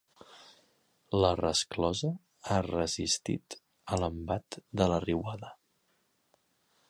La 1.23 1.29
resclosa 1.41 2.09
ha 2.47 2.57
resistit 2.67 3.57
a 3.97 4.01
l'embat 4.03 4.59
de 4.81 4.87
la 4.95 4.99
riuada. 5.07 5.53